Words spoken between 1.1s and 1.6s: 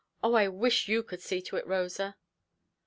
see to